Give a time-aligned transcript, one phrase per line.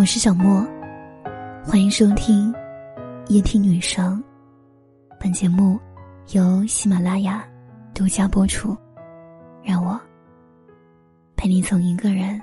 [0.00, 0.66] 我是小莫，
[1.62, 2.50] 欢迎收听
[3.28, 4.18] 夜听女生。
[5.18, 5.78] 本节目
[6.28, 7.46] 由喜马拉雅
[7.92, 8.74] 独家播出。
[9.62, 10.00] 让我
[11.36, 12.40] 陪你从一个人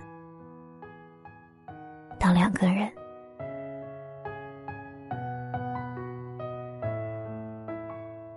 [2.20, 2.88] 到两个人。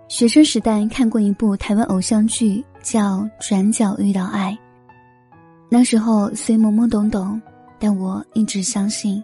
[0.07, 4.51] 学生时代看过一部台湾偶像剧，叫《转角遇到爱》。
[5.69, 7.39] 那时候虽懵懵懂懂，
[7.81, 9.21] 但我一直相信，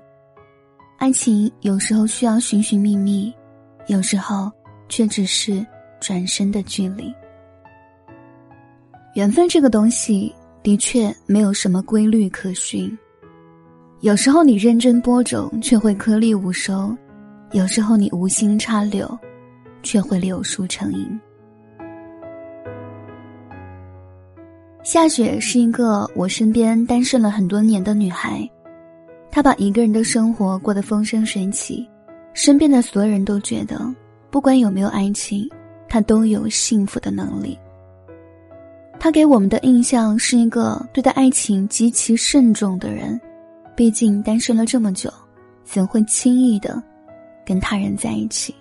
[0.97, 3.31] 爱情有时候需要寻寻觅觅，
[3.85, 4.51] 有时候
[4.89, 5.63] 却只是
[6.01, 7.13] 转身的距离。
[9.13, 12.97] 缘分这个东西的确没有什么规律可循，
[14.01, 16.93] 有时候你认真播种，却会颗粒无收；
[17.51, 19.17] 有时候你无心插柳。
[19.83, 21.19] 却会柳树成荫。
[24.87, 28.49] 夏雪是一个我身边单身了很多年的女孩，
[29.29, 31.85] 她把一个人的生活过得风生水起，
[32.33, 33.93] 身边的所有人都觉得，
[34.31, 35.45] 不管有没有爱情，
[35.89, 37.59] 她都有幸福的能力。
[38.97, 43.19] 她给我们的印象是一个对待爱情极其慎重的人，
[43.75, 45.11] 毕竟单身了这么久，
[45.65, 46.81] 怎会轻易的
[47.45, 48.55] 跟他人在一起？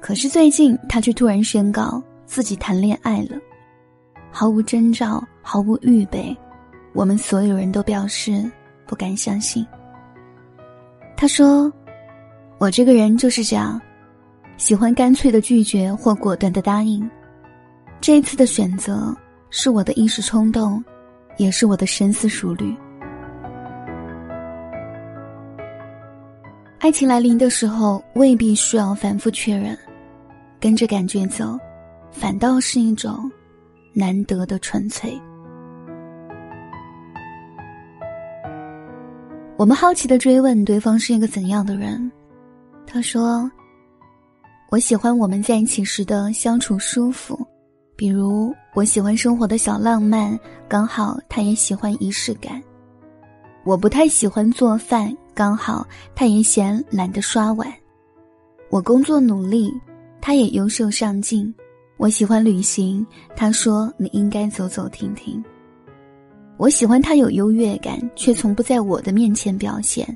[0.00, 3.38] 可是最近，他却突然宣告自己谈恋爱了，
[4.30, 6.36] 毫无征兆，毫无预备，
[6.92, 8.50] 我们所有人都表示
[8.86, 9.66] 不敢相信。
[11.16, 11.72] 他说
[12.58, 13.80] ：“我这个人就是这样，
[14.56, 17.08] 喜欢干脆的拒绝或果断的答应。
[18.00, 19.16] 这一次的选择
[19.50, 20.84] 是我的一时冲动，
[21.38, 22.76] 也是我的深思熟虑。
[26.78, 29.76] 爱情来临的时候，未必需要反复确认。”
[30.58, 31.58] 跟着感觉走，
[32.10, 33.30] 反倒是一种
[33.98, 35.18] 难得的纯粹。
[39.56, 42.12] 我们好奇的追问对方是一个怎样的人，
[42.86, 43.50] 他说
[44.70, 47.34] ：“我喜欢我们在一起时的相处舒服，
[47.96, 52.62] 比如我喜欢生活的小浪漫，刚好他也喜欢仪式感。
[53.64, 57.66] 我不太喜欢做饭，刚好他也嫌懒得刷碗。
[58.68, 59.72] 我工作努力。”
[60.18, 61.54] 他也优秀上进，
[61.96, 63.06] 我喜欢旅行。
[63.34, 65.42] 他说：“你应该走走停停。”
[66.58, 70.06] 我喜欢他有优越感，却从不在我的面前表现。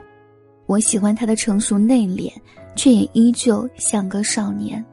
[0.66, 2.32] 我喜欢他的成熟内敛，
[2.76, 4.84] 却也依旧像个少年。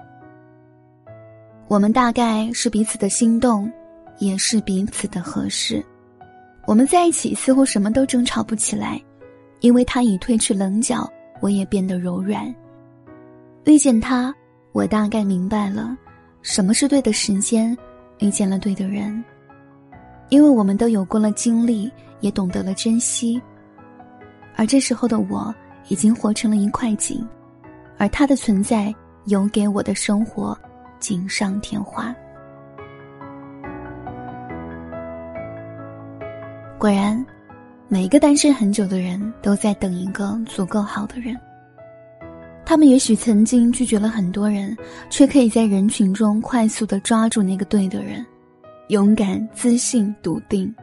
[1.67, 3.71] 我们大概是彼此的心动，
[4.19, 5.83] 也是彼此的合适。
[6.65, 9.01] 我们在一起似乎什么都争吵不起来，
[9.59, 11.09] 因为他已褪去棱角，
[11.41, 12.53] 我也变得柔软。
[13.65, 14.33] 遇见他。
[14.73, 15.97] 我大概明白了，
[16.49, 17.77] 什么是对的时间，
[18.19, 19.21] 遇见了对的人。
[20.29, 21.91] 因为我们都有过了经历，
[22.21, 23.39] 也懂得了珍惜。
[24.55, 25.53] 而这时候的我，
[25.89, 27.27] 已经活成了一块景，
[27.97, 30.57] 而他的存在，有给我的生活
[31.01, 32.15] 锦上添花。
[36.79, 37.23] 果然，
[37.89, 41.37] 每一个单身很久的人都在等一个足够好的人。
[42.69, 44.75] 他们也许曾经拒绝了很多人，
[45.09, 48.25] 却可以在人群中快速的抓住那个对的人，
[48.89, 50.75] 勇敢、自信、笃定。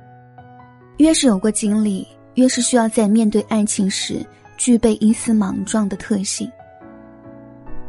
[0.97, 4.25] 越是有过经历，越是需要在面对爱情时
[4.57, 6.51] 具备一丝莽撞的特性。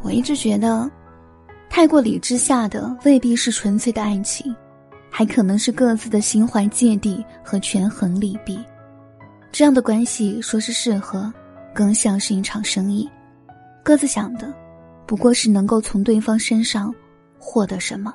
[0.02, 0.92] 我一直觉得，
[1.70, 4.54] 太过理智下的未必是纯粹的爱情，
[5.10, 8.60] 还可能是各自的心怀芥蒂和权衡利弊。
[9.54, 11.34] 这样的关系说是适合，
[11.74, 13.10] 更像是一场生意。
[13.86, 14.52] 各自想的，
[15.06, 16.92] 不过是能够从对方身上
[17.38, 18.12] 获得什么。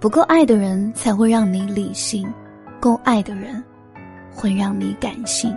[0.00, 2.28] 不够爱的人才会让你理性，
[2.80, 3.62] 够爱的人
[4.34, 5.56] 会让你感性。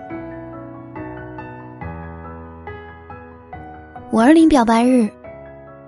[4.12, 5.10] 五二零表白日，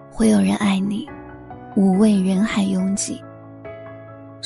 [0.09, 1.07] 会有人爱你，
[1.75, 3.21] 五味人海拥挤。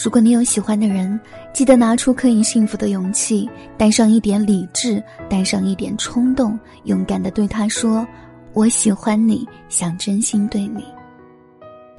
[0.01, 1.19] 如果你有喜欢的人，
[1.51, 8.07] 记得拿出可以幸福的勇气，带上一点理智，带上一点冲动，勇敢的对他说
[8.53, 10.85] ：“我喜欢你，想真心对你。”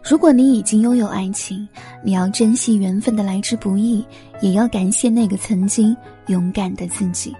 [0.02, 1.68] 如果你已经拥有爱情，
[2.02, 4.02] 你要珍惜缘分的来之不易，
[4.40, 5.94] 也要感谢那个曾经
[6.28, 7.36] 勇敢的自己。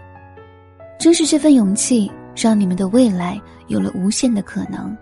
[0.99, 4.95] 正是这份勇气，让你们的未来有了无限的可能。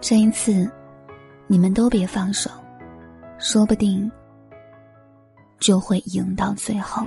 [0.00, 0.70] 这一次，
[1.48, 2.48] 你们都别放手，
[3.38, 4.08] 说不定。
[5.58, 7.06] 就会赢到最后。